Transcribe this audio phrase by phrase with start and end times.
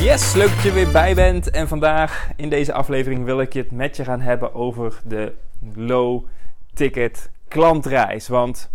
[0.00, 1.50] Yes, leuk dat je weer bij bent.
[1.50, 5.32] En vandaag in deze aflevering wil ik het met je gaan hebben over de
[5.74, 6.24] low
[6.74, 8.28] ticket klantreis.
[8.28, 8.70] Want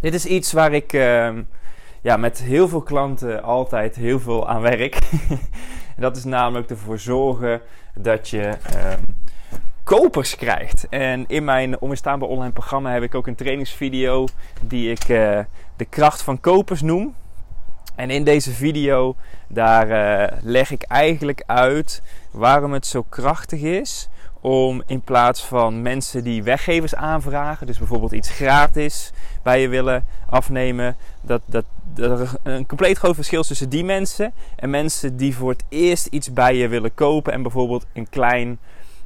[0.00, 1.42] dit is iets waar ik ehm,
[2.00, 4.98] ja, met heel veel klanten altijd heel veel aan werk.
[5.96, 7.60] en dat is namelijk ervoor zorgen
[7.94, 9.02] dat je ehm,
[9.84, 10.86] kopers krijgt.
[10.88, 14.26] En in mijn onweerstaanbaar online programma heb ik ook een trainingsvideo
[14.60, 15.38] die ik eh,
[15.76, 17.14] de kracht van kopers noem.
[17.98, 19.16] En in deze video
[19.48, 24.08] daar uh, leg ik eigenlijk uit waarom het zo krachtig is
[24.40, 30.06] om in plaats van mensen die weggevers aanvragen, dus bijvoorbeeld iets gratis bij je willen
[30.28, 35.16] afnemen, dat, dat, dat er een compleet groot verschil is tussen die mensen en mensen
[35.16, 38.58] die voor het eerst iets bij je willen kopen en bijvoorbeeld een klein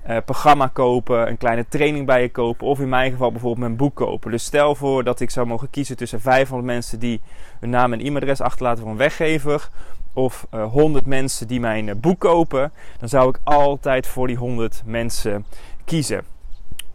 [0.08, 3.76] uh, programma kopen, een kleine training bij je kopen of in mijn geval bijvoorbeeld mijn
[3.76, 4.30] boek kopen.
[4.30, 7.20] Dus stel voor dat ik zou mogen kiezen tussen 500 mensen die
[7.60, 9.68] hun naam en e-mailadres achterlaten voor een weggever
[10.12, 14.36] of uh, 100 mensen die mijn uh, boek kopen, dan zou ik altijd voor die
[14.36, 15.46] 100 mensen
[15.84, 16.24] kiezen.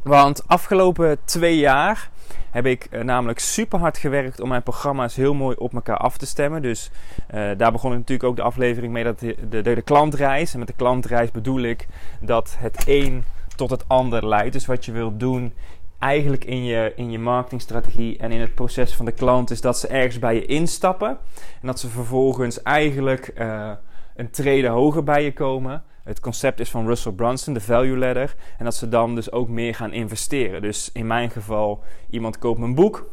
[0.04, 2.10] Want afgelopen twee jaar
[2.52, 6.18] heb ik uh, namelijk super hard gewerkt om mijn programma's heel mooi op elkaar af
[6.18, 6.62] te stemmen.
[6.62, 6.92] Dus
[7.34, 10.54] uh, daar begon ik natuurlijk ook de aflevering mee, dat de, de, de, klantreis.
[10.54, 11.88] En met de klantreis bedoel ik
[12.20, 13.24] dat het een
[13.56, 14.54] tot het ander leidt.
[14.54, 15.54] Dus wat je wilt doen
[16.00, 19.80] eigenlijk in je, in je marketingstrategie en in het proces van de klant is dat
[19.80, 21.18] ze ergens bij je instappen.
[21.62, 23.72] En dat ze vervolgens eigenlijk uh,
[24.16, 25.84] een trede hoger bij je komen.
[26.08, 28.36] Het concept is van Russell Brunson, de value ladder.
[28.58, 30.62] En dat ze dan dus ook meer gaan investeren.
[30.62, 33.10] Dus in mijn geval, iemand koopt mijn boek.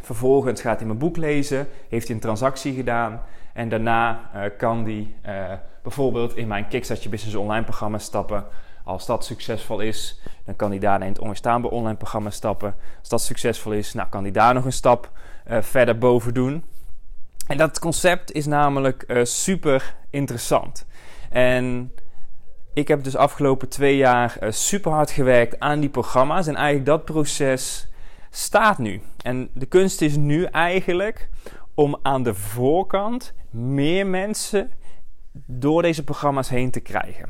[0.00, 3.22] Vervolgens gaat hij mijn boek lezen, heeft hij een transactie gedaan.
[3.52, 5.52] En daarna uh, kan hij uh,
[5.82, 8.44] bijvoorbeeld in mijn Kickstarter Business Online programma stappen.
[8.84, 12.74] Als dat succesvol is, dan kan hij daarna in het onweerstaanbaar online programma stappen.
[12.98, 15.10] Als dat succesvol is, nou, kan hij daar nog een stap
[15.50, 16.64] uh, verder boven doen.
[17.46, 20.86] En dat concept is namelijk super interessant.
[21.30, 21.92] En
[22.74, 26.46] ik heb dus afgelopen twee jaar uh, super hard gewerkt aan die programma's.
[26.46, 27.88] En eigenlijk dat proces
[28.30, 29.00] staat nu.
[29.22, 31.28] En de kunst is nu eigenlijk
[31.74, 34.70] om aan de voorkant meer mensen
[35.46, 37.28] door deze programma's heen te krijgen.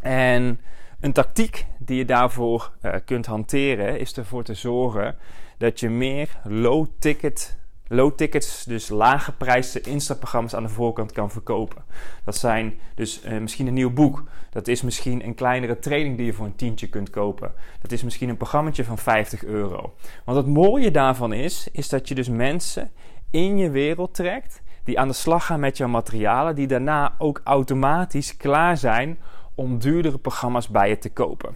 [0.00, 0.60] En
[1.00, 5.16] een tactiek die je daarvoor uh, kunt hanteren is ervoor te zorgen
[5.58, 7.58] dat je meer low ticket
[7.92, 11.84] low tickets, dus lage prijzen instapprogramma's aan de voorkant kan verkopen.
[12.24, 14.24] Dat zijn dus uh, misschien een nieuw boek.
[14.50, 17.52] Dat is misschien een kleinere training die je voor een tientje kunt kopen.
[17.82, 19.94] Dat is misschien een programmaatje van 50 euro.
[20.24, 22.90] Want het mooie daarvan is, is dat je dus mensen
[23.30, 27.40] in je wereld trekt die aan de slag gaan met jouw materialen, die daarna ook
[27.44, 29.18] automatisch klaar zijn
[29.54, 31.54] om duurdere programma's bij je te kopen.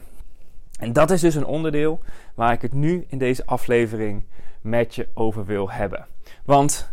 [0.78, 2.00] En dat is dus een onderdeel
[2.34, 4.24] waar ik het nu in deze aflevering
[4.64, 6.06] met je over wil hebben.
[6.44, 6.92] Want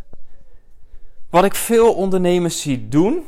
[1.29, 3.23] wat ik veel ondernemers zie doen,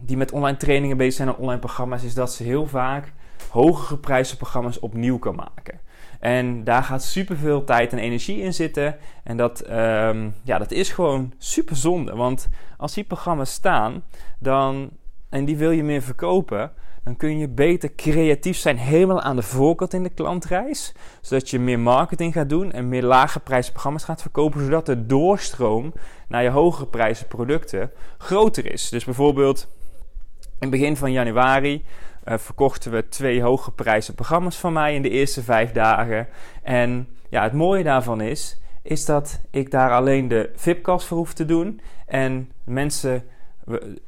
[0.00, 3.12] die met online trainingen bezig zijn en online programma's, is dat ze heel vaak
[3.50, 5.80] hogere geprijsde programma's opnieuw kan maken.
[6.20, 8.96] En daar gaat superveel tijd en energie in zitten.
[9.24, 12.16] En dat, um, ja, dat is gewoon super zonde.
[12.16, 14.02] Want als die programma's staan
[14.38, 14.90] dan,
[15.28, 16.72] en die wil je meer verkopen,
[17.04, 20.92] dan kun je beter creatief zijn helemaal aan de voorkant in de klantreis.
[21.20, 24.64] Zodat je meer marketing gaat doen en meer lage prijzen programma's gaat verkopen.
[24.64, 25.92] Zodat de doorstroom
[26.28, 28.88] naar je hogere prijzen producten groter is.
[28.88, 29.68] Dus bijvoorbeeld
[30.60, 31.84] in begin van januari
[32.24, 36.28] uh, verkochten we twee hoge prijzen programma's van mij in de eerste vijf dagen.
[36.62, 41.32] En ja, het mooie daarvan is, is dat ik daar alleen de VIP-kast voor hoef
[41.32, 41.80] te doen.
[42.06, 43.24] En mensen,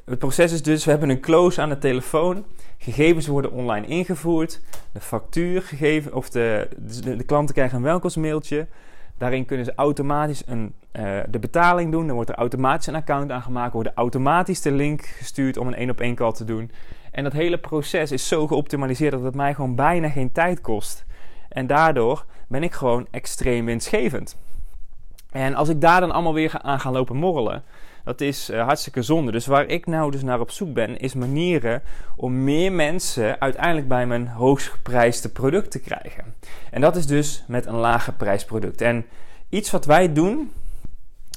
[0.05, 2.45] het proces is dus, we hebben een close aan de telefoon.
[2.79, 4.61] Gegevens worden online ingevoerd.
[4.93, 6.69] De factuur gegeven, of de,
[7.03, 8.67] de, klanten krijgen een welkomstmailtje.
[9.19, 12.07] Daarin kunnen ze automatisch een, uh, de betaling doen.
[12.07, 13.73] Dan wordt er automatisch een account aangemaakt.
[13.73, 16.71] Wordt automatisch de link gestuurd om een één op één call te doen.
[17.11, 21.05] En dat hele proces is zo geoptimaliseerd dat het mij gewoon bijna geen tijd kost.
[21.49, 24.37] En daardoor ben ik gewoon extreem winstgevend.
[25.31, 27.63] En als ik daar dan allemaal weer aan ga lopen morrelen,
[28.07, 29.33] dat is uh, hartstikke zonde.
[29.33, 31.83] Dus waar ik nou dus naar op zoek ben, is manieren
[32.17, 36.35] om meer mensen uiteindelijk bij mijn hoogst geprijsde product te krijgen.
[36.71, 38.81] En dat is dus met een lage prijsproduct.
[38.81, 39.07] En
[39.49, 40.53] iets wat wij doen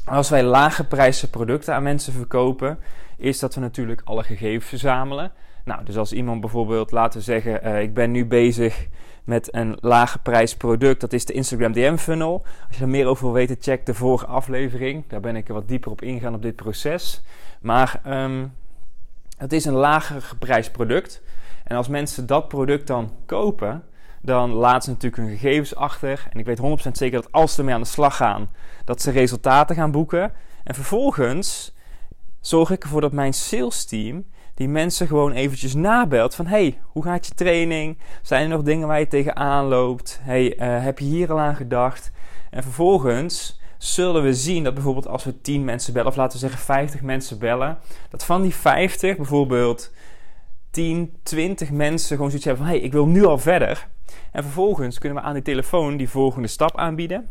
[0.06, 2.80] Als wij lage prijzen producten aan mensen verkopen,
[3.18, 5.32] is dat we natuurlijk alle gegevens verzamelen.
[5.66, 8.88] Nou, dus als iemand bijvoorbeeld, laten we zeggen, uh, ik ben nu bezig
[9.24, 12.46] met een lage prijs product, dat is de Instagram DM funnel.
[12.68, 15.04] Als je er meer over wil weten, check de vorige aflevering.
[15.08, 17.22] Daar ben ik wat dieper op ingegaan op dit proces.
[17.62, 18.54] Maar um,
[19.38, 21.22] het is een lager geprijsd product.
[21.64, 23.84] En als mensen dat product dan kopen,
[24.22, 26.28] dan laten ze natuurlijk hun gegevens achter.
[26.32, 28.50] En ik weet 100% zeker dat als ze ermee aan de slag gaan,
[28.86, 30.34] dat ze resultaten gaan boeken.
[30.64, 31.74] En vervolgens
[32.40, 34.26] zorg ik ervoor dat mijn sales team
[34.60, 37.98] die mensen gewoon eventjes nabelt van hey, hoe gaat je training?
[38.22, 40.20] Zijn er nog dingen waar je tegenaan loopt?
[40.22, 42.12] Hey, uh, heb je hier al aan gedacht?
[42.50, 46.48] En vervolgens zullen we zien dat bijvoorbeeld als we 10 mensen bellen, of laten we
[46.48, 47.78] zeggen 50 mensen bellen,
[48.10, 49.92] dat van die 50 bijvoorbeeld
[50.72, 53.88] 10, 20 mensen gewoon zoiets hebben van hey, ik wil nu al verder.
[54.32, 57.30] En vervolgens kunnen we aan die telefoon die volgende stap aanbieden.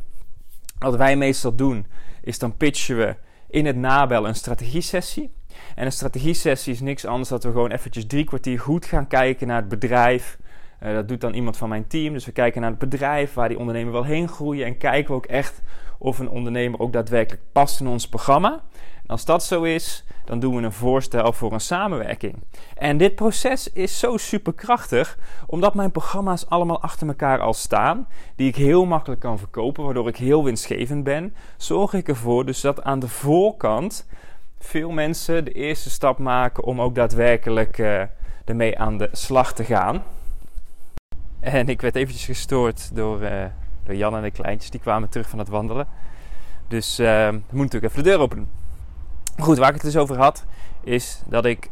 [0.78, 1.86] Wat wij meestal doen,
[2.22, 3.16] is dan pitchen we
[3.48, 5.36] in het nabellen een strategie-sessie.
[5.78, 9.46] En een strategie-sessie is niks anders dan we gewoon eventjes drie kwartier goed gaan kijken
[9.46, 10.38] naar het bedrijf.
[10.82, 12.12] Uh, dat doet dan iemand van mijn team.
[12.12, 14.66] Dus we kijken naar het bedrijf, waar die ondernemer wil heen groeien.
[14.66, 15.62] En kijken we ook echt
[15.98, 18.62] of een ondernemer ook daadwerkelijk past in ons programma.
[19.06, 22.34] Als dat zo is, dan doen we een voorstel voor een samenwerking.
[22.76, 28.48] En dit proces is zo superkrachtig, omdat mijn programma's allemaal achter elkaar al staan, die
[28.48, 31.34] ik heel makkelijk kan verkopen, waardoor ik heel winstgevend ben.
[31.56, 34.06] Zorg ik ervoor dus dat aan de voorkant
[34.58, 38.02] veel mensen de eerste stap maken om ook daadwerkelijk uh,
[38.44, 40.02] ermee aan de slag te gaan.
[41.40, 43.44] En ik werd eventjes gestoord door, uh,
[43.84, 45.86] door Jan en de kleintjes, die kwamen terug van het wandelen.
[46.68, 48.48] Dus uh, ik moet natuurlijk even de deur openen.
[49.38, 50.44] Goed, waar ik het dus over had,
[50.80, 51.70] is dat, ik,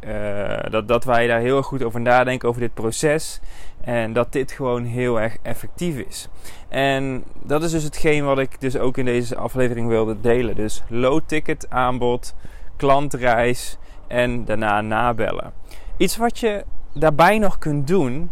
[0.71, 3.41] dat, dat wij daar heel erg goed over nadenken, over dit proces.
[3.81, 6.29] En dat dit gewoon heel erg effectief is.
[6.69, 10.55] En dat is dus hetgeen wat ik dus ook in deze aflevering wilde delen.
[10.55, 12.35] Dus low ticket aanbod,
[12.77, 15.53] klantreis en daarna nabellen.
[15.97, 18.31] Iets wat je daarbij nog kunt doen,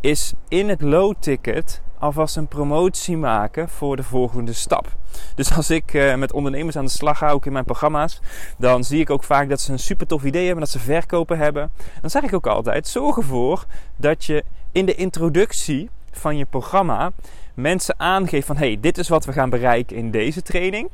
[0.00, 4.96] is in het low ticket alvast een promotie maken voor de volgende stap.
[5.34, 8.20] Dus als ik uh, met ondernemers aan de slag ga, ook in mijn programma's,
[8.58, 11.38] dan zie ik ook vaak dat ze een super tof idee hebben, dat ze verkopen
[11.38, 11.70] hebben.
[12.00, 13.64] Dan zeg ik ook altijd: zorg ervoor
[13.96, 17.12] dat je in de introductie van je programma
[17.54, 20.88] mensen aangeeft van hey, dit is wat we gaan bereiken in deze training.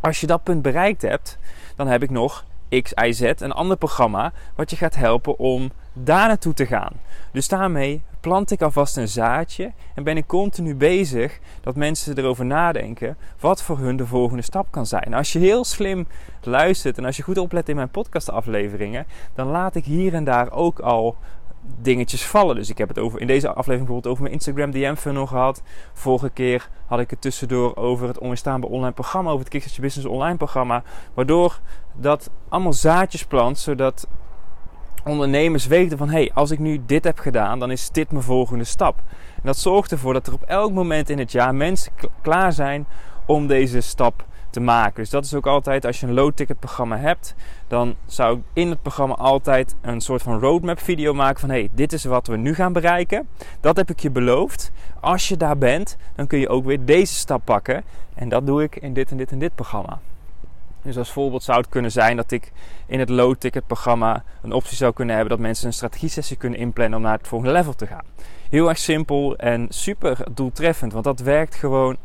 [0.00, 1.38] Als je dat punt bereikt hebt,
[1.78, 2.44] dan heb ik nog
[2.82, 6.92] X, Z, een ander programma wat je gaat helpen om daar naartoe te gaan.
[7.32, 12.44] Dus daarmee plant ik alvast een zaadje en ben ik continu bezig dat mensen erover
[12.44, 15.14] nadenken wat voor hun de volgende stap kan zijn.
[15.14, 16.06] Als je heel slim
[16.42, 20.52] luistert en als je goed oplet in mijn podcastafleveringen, dan laat ik hier en daar
[20.52, 21.16] ook al
[21.80, 22.54] dingetjes vallen.
[22.56, 25.62] Dus ik heb het over, in deze aflevering bijvoorbeeld over mijn Instagram DM funnel gehad.
[25.92, 30.08] Vorige keer had ik het tussendoor over het onweerstaanbaar online programma, over het Kickstart Business
[30.08, 30.82] online programma.
[31.14, 31.60] Waardoor
[31.94, 34.08] dat allemaal zaadjes plant, zodat
[35.04, 36.08] ondernemers weten van...
[36.08, 38.98] hé, hey, als ik nu dit heb gedaan, dan is dit mijn volgende stap.
[39.34, 41.92] En dat zorgt ervoor dat er op elk moment in het jaar mensen
[42.22, 42.86] klaar zijn
[43.26, 44.94] om deze stap te maken.
[44.94, 47.34] Dus dat is ook altijd, als je een low-ticket programma hebt,
[47.66, 51.68] dan zou ik in het programma altijd een soort van roadmap video maken van hey,
[51.72, 53.28] dit is wat we nu gaan bereiken.
[53.60, 54.72] Dat heb ik je beloofd.
[55.00, 57.84] Als je daar bent, dan kun je ook weer deze stap pakken.
[58.14, 60.00] En dat doe ik in dit en dit en dit programma.
[60.82, 62.52] Dus als voorbeeld zou het kunnen zijn dat ik
[62.86, 66.98] in het low-ticket programma een optie zou kunnen hebben dat mensen een strategie-sessie kunnen inplannen
[66.98, 68.04] om naar het volgende level te gaan.
[68.50, 71.96] Heel erg simpel en super doeltreffend, want dat werkt gewoon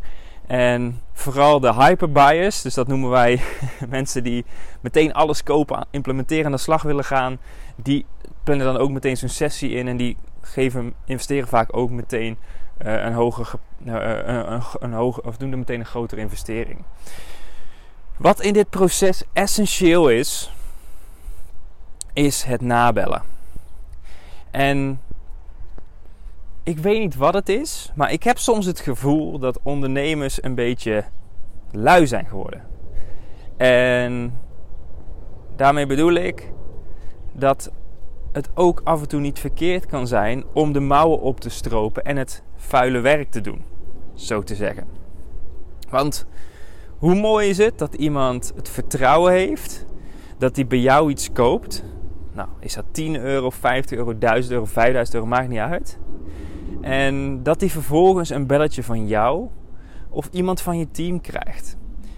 [0.47, 3.41] en vooral de hyper bias, dus dat noemen wij
[3.89, 4.45] mensen die
[4.81, 7.39] meteen alles kopen, implementeren aan de slag willen gaan,
[7.75, 8.05] die
[8.43, 12.37] plannen dan ook meteen zo'n sessie in en die geven, investeren vaak ook meteen
[12.85, 13.51] uh, een hoger,
[13.85, 13.93] uh,
[14.25, 16.83] een, een hoger, of doen er meteen een grotere investering.
[18.17, 20.53] Wat in dit proces essentieel is,
[22.13, 23.21] is het nabellen.
[24.51, 25.01] En
[26.63, 30.55] ik weet niet wat het is, maar ik heb soms het gevoel dat ondernemers een
[30.55, 31.03] beetje
[31.71, 32.61] lui zijn geworden.
[33.57, 34.39] En
[35.55, 36.53] daarmee bedoel ik
[37.33, 37.71] dat
[38.31, 42.03] het ook af en toe niet verkeerd kan zijn om de mouwen op te stropen
[42.03, 43.63] en het vuile werk te doen,
[44.13, 44.87] zo te zeggen.
[45.89, 46.25] Want
[46.97, 49.85] hoe mooi is het dat iemand het vertrouwen heeft
[50.37, 51.83] dat hij bij jou iets koopt?
[52.33, 55.99] Nou, is dat 10 euro, 50 euro, 1000 euro, 5000 euro, maakt niet uit.
[56.83, 59.47] En dat hij vervolgens een belletje van jou
[60.09, 61.77] of iemand van je team krijgt.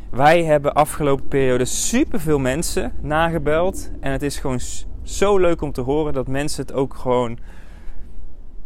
[0.10, 3.92] Wij hebben afgelopen periode superveel mensen nagebeld.
[4.00, 4.60] En het is gewoon
[5.04, 7.38] zo leuk om te horen dat mensen het ook gewoon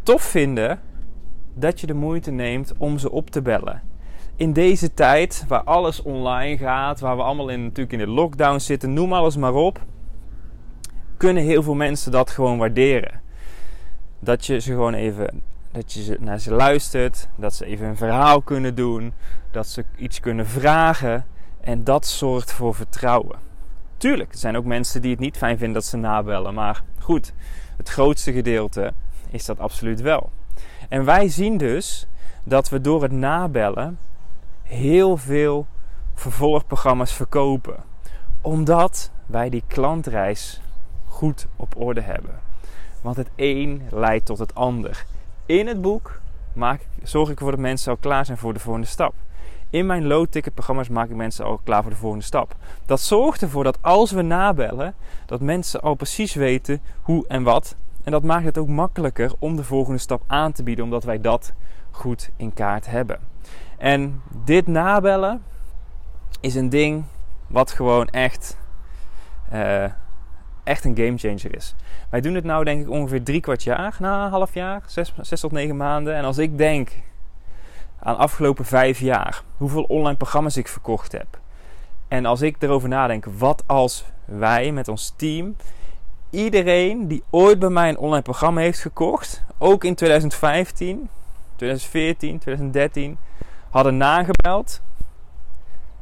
[0.03, 0.79] tof vinden
[1.53, 3.81] dat je de moeite neemt om ze op te bellen.
[4.35, 8.57] in deze tijd waar alles online gaat, waar we allemaal in, natuurlijk in de lockdown
[8.59, 9.85] zitten, noem alles maar op,
[11.17, 13.21] kunnen heel veel mensen dat gewoon waarderen.
[14.19, 18.41] Dat je ze gewoon even dat je naar ze luistert, dat ze even een verhaal
[18.41, 19.13] kunnen doen,
[19.51, 21.25] dat ze iets kunnen vragen
[21.61, 23.39] en dat zorgt voor vertrouwen.
[23.97, 27.33] Tuurlijk, er zijn ook mensen die het niet fijn vinden dat ze nabellen, maar goed,
[27.77, 28.93] het grootste gedeelte
[29.29, 30.29] is dat absoluut wel.
[30.89, 32.07] En wij zien dus
[32.43, 33.99] dat we door het nabellen
[34.63, 35.67] heel veel
[36.13, 37.83] vervolgprogramma's verkopen,
[38.41, 40.61] omdat wij die klantreis
[41.05, 42.39] goed op orde hebben.
[43.01, 45.05] Want het een leidt tot het ander.
[45.49, 46.21] In het boek
[46.53, 49.13] maak, zorg ik ervoor dat mensen al klaar zijn voor de volgende stap.
[49.69, 52.55] In mijn low-ticket programma's maak ik mensen al klaar voor de volgende stap.
[52.85, 54.93] Dat zorgt ervoor dat als we nabellen,
[55.25, 57.75] dat mensen al precies weten hoe en wat.
[58.03, 61.21] En dat maakt het ook makkelijker om de volgende stap aan te bieden, omdat wij
[61.21, 61.53] dat
[61.91, 63.19] goed in kaart hebben.
[63.77, 65.43] En dit nabellen
[66.39, 67.03] is een ding
[67.47, 68.57] wat gewoon echt,
[69.53, 69.85] uh,
[70.69, 71.75] echt een gamechanger is.
[72.09, 74.83] Wij doen het nou denk ik ongeveer drie kwart jaar, na een half jaar,
[75.21, 76.15] zes, tot negen maanden.
[76.15, 76.91] En als ik denk
[77.99, 81.39] aan de afgelopen vijf jaar, hoeveel online programma's ik verkocht heb.
[82.07, 85.55] En als ik erover nadenk, wat als wij met ons team,
[86.29, 91.09] iedereen die ooit bij mij een online programma heeft gekocht, ook in 2015,
[91.55, 93.17] 2014, 2013,
[93.69, 94.81] hadden nagebeld.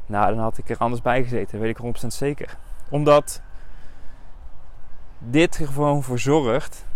[0.06, 2.56] Nou, dan had ik er anders bij gezeten, weet ik 100% zeker.
[2.90, 3.42] Omdat
[5.18, 6.86] dit er gewoon voor zorgt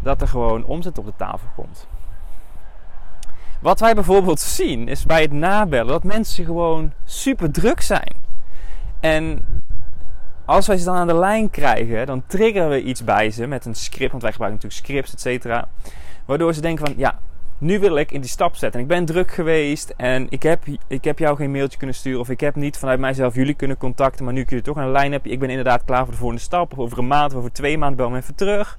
[0.00, 1.86] dat er gewoon omzet op de tafel komt.
[3.60, 8.12] Wat wij bijvoorbeeld zien is bij het nabellen dat mensen gewoon super druk zijn.
[9.00, 9.44] En
[10.44, 13.64] als wij ze dan aan de lijn krijgen, dan triggeren we iets bij ze met
[13.64, 15.68] een script, want wij gebruiken natuurlijk scripts, et cetera.
[16.24, 17.18] Waardoor ze denken van, ja,
[17.58, 18.80] nu wil ik in die stap zetten.
[18.80, 22.20] En ik ben druk geweest en ik heb, ik heb jou geen mailtje kunnen sturen.
[22.20, 24.24] Of ik heb niet vanuit mijzelf jullie kunnen contacten.
[24.24, 25.32] Maar nu kun je toch een lijn hebben.
[25.32, 26.78] Ik ben inderdaad klaar voor de volgende stap.
[26.78, 28.78] Over een maand of over twee maanden bel me even terug.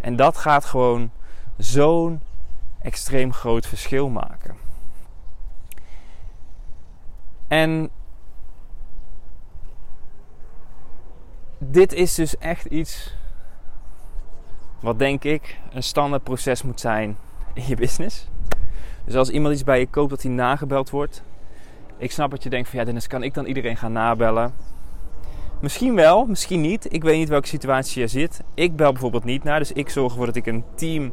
[0.00, 1.10] En dat gaat gewoon
[1.56, 2.20] zo'n
[2.82, 4.56] extreem groot verschil maken.
[7.48, 7.90] En
[11.58, 13.16] dit is dus echt iets
[14.80, 17.16] wat denk ik een standaard proces moet zijn
[17.58, 18.26] in je business.
[19.04, 21.22] Dus als iemand iets bij je koopt dat hij nagebeld wordt.
[21.96, 24.54] Ik snap dat je denkt van ja Dennis, kan ik dan iedereen gaan nabellen?
[25.60, 26.92] Misschien wel, misschien niet.
[26.92, 28.42] Ik weet niet welke situatie je zit.
[28.54, 29.58] Ik bel bijvoorbeeld niet naar.
[29.58, 31.12] Dus ik zorg ervoor dat ik een team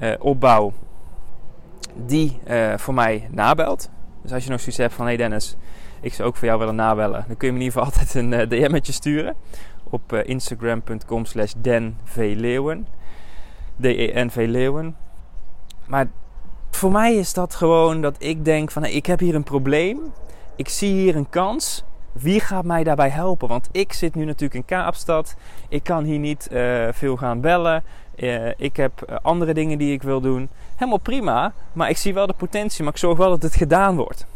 [0.00, 0.72] uh, opbouw
[1.94, 3.90] die uh, voor mij nabelt.
[4.22, 5.56] Dus als je nog zoiets hebt van hey Dennis,
[6.00, 7.24] ik zou ook voor jou willen nabellen.
[7.26, 9.34] Dan kun je me in ieder geval altijd een uh, DM'tje sturen.
[9.90, 12.86] Op instagram.com slash denvleeuwen.
[13.80, 14.96] D-E-N-V Leeuwen.
[15.88, 16.08] Maar
[16.70, 20.12] voor mij is dat gewoon dat ik denk van ik heb hier een probleem.
[20.56, 21.84] Ik zie hier een kans.
[22.12, 23.48] Wie gaat mij daarbij helpen?
[23.48, 25.36] Want ik zit nu natuurlijk in Kaapstad.
[25.68, 27.84] Ik kan hier niet uh, veel gaan bellen.
[28.16, 30.48] Uh, ik heb uh, andere dingen die ik wil doen.
[30.74, 31.52] Helemaal prima.
[31.72, 32.84] Maar ik zie wel de potentie.
[32.84, 34.26] Maar ik zorg wel dat het gedaan wordt.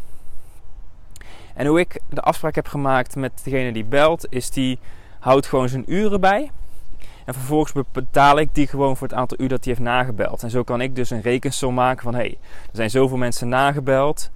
[1.54, 4.78] En hoe ik de afspraak heb gemaakt met degene die belt, is die
[5.18, 6.50] houdt gewoon zijn uren bij.
[7.24, 10.42] En vervolgens betaal ik die gewoon voor het aantal uur dat hij heeft nagebeld.
[10.42, 13.48] En zo kan ik dus een rekensom maken van hé, hey, er zijn zoveel mensen
[13.48, 14.30] nagebeld.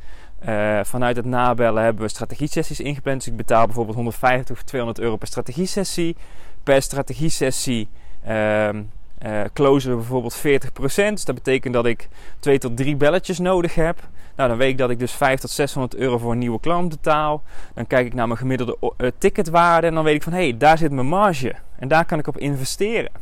[0.49, 3.19] Uh, vanuit het nabellen hebben we strategie-sessies ingepland.
[3.19, 6.17] Dus ik betaal bijvoorbeeld 150 of 200 euro per strategie-sessie.
[6.63, 7.89] Per strategie-sessie
[8.29, 10.43] uh, uh, closen we bijvoorbeeld 40%.
[10.85, 14.09] Dus dat betekent dat ik twee tot drie belletjes nodig heb.
[14.37, 16.89] Nou, dan weet ik dat ik dus 500 tot 600 euro voor een nieuwe klant
[16.89, 17.43] betaal.
[17.75, 20.57] Dan kijk ik naar mijn gemiddelde uh, ticketwaarde en dan weet ik van hé, hey,
[20.57, 21.55] daar zit mijn marge.
[21.77, 23.13] En daar kan ik op investeren.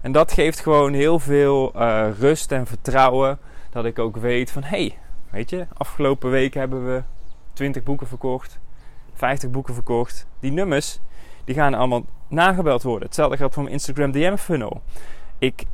[0.00, 3.38] En dat geeft gewoon heel veel uh, rust en vertrouwen.
[3.70, 4.98] Dat ik ook weet van hé, hey,
[5.30, 7.02] weet je, afgelopen week hebben we
[7.52, 8.58] 20 boeken verkocht,
[9.14, 10.26] 50 boeken verkocht.
[10.40, 11.00] Die nummers,
[11.44, 13.06] die gaan allemaal nagebeld worden.
[13.06, 14.82] Hetzelfde geldt voor mijn Instagram DM funnel.
[15.38, 15.64] Ik,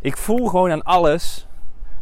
[0.00, 1.46] ik voel gewoon aan alles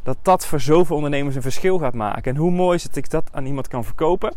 [0.03, 2.33] dat dat voor zoveel ondernemers een verschil gaat maken.
[2.33, 4.35] En hoe mooi is het dat ik dat aan iemand kan verkopen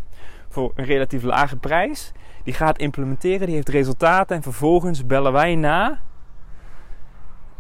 [0.50, 2.12] voor een relatief lage prijs.
[2.46, 6.00] Die gaat implementeren, die heeft resultaten en vervolgens bellen wij na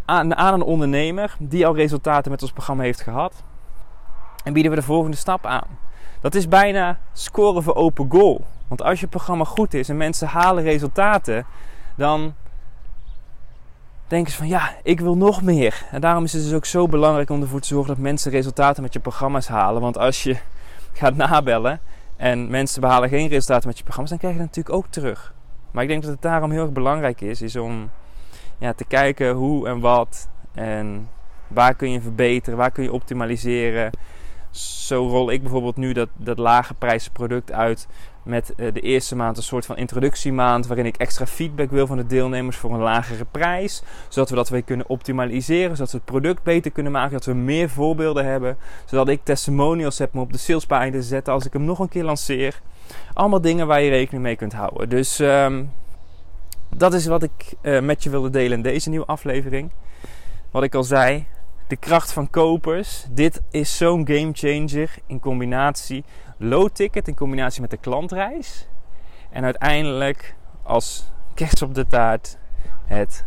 [0.05, 3.43] aan, een ondernemer die al resultaten met ons programma heeft gehad.
[4.43, 5.67] En bieden we de volgende stap aan.
[6.21, 8.45] Dat is bijna scoren voor open goal.
[8.67, 11.45] Want als je programma goed is en mensen halen resultaten,
[11.95, 12.33] dan
[14.07, 15.85] denken ze van ja, ik wil nog meer.
[15.91, 18.83] En daarom is het dus ook zo belangrijk om ervoor te zorgen dat mensen resultaten
[18.83, 19.81] met je programma's halen.
[19.81, 20.37] Want als je
[20.93, 21.79] gaat nabellen
[22.15, 25.33] en mensen behalen geen resultaten met je programma's, dan krijg je dat natuurlijk ook terug.
[25.71, 27.89] Maar ik denk dat het daarom heel erg belangrijk is, is om
[28.57, 31.09] ja, te kijken hoe en wat en
[31.47, 33.91] waar kun je verbeteren, waar kun je optimaliseren.
[34.51, 37.87] zo rol ik bijvoorbeeld nu dat, dat lage prijzen product uit
[38.25, 41.97] met uh, de eerste maand een soort van introductiemaand waarin ik extra feedback wil van
[41.97, 46.05] de deelnemers voor een lagere prijs, zodat we dat weer kunnen optimaliseren, zodat we het
[46.05, 50.31] product beter kunnen maken, dat we meer voorbeelden hebben, zodat ik testimonials heb om op
[50.31, 52.61] de salespagina te zetten als ik hem nog een keer lanceer.
[53.13, 54.89] Allemaal dingen waar je rekening mee kunt houden.
[54.89, 55.71] Dus um,
[56.75, 59.71] dat is wat ik uh, met je wilde delen in deze nieuwe aflevering.
[60.51, 61.25] Wat ik al zei,
[61.67, 63.05] de kracht van kopers.
[63.09, 66.03] Dit is zo'n game changer in combinatie
[66.37, 68.67] low ticket in combinatie met de klantreis.
[69.29, 72.37] En uiteindelijk als kerst op de taart
[72.85, 73.25] het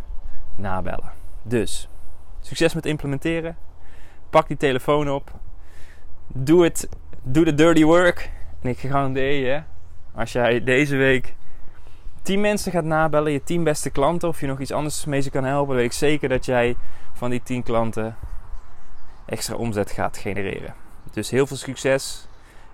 [0.55, 1.11] nabellen.
[1.41, 1.89] Dus
[2.39, 3.57] succes met implementeren.
[4.29, 5.31] Pak die telefoon op.
[6.27, 6.89] Doe het.
[7.21, 8.31] Doe de dirty work.
[8.61, 9.61] En ik garandeer je,
[10.13, 11.35] als jij deze week
[12.21, 15.29] 10 mensen gaat nabellen, je 10 beste klanten, of je nog iets anders mee ze
[15.29, 16.75] kan helpen, weet ik zeker dat jij
[17.13, 18.15] van die 10 klanten
[19.25, 20.73] extra omzet gaat genereren.
[21.11, 22.28] Dus heel veel succes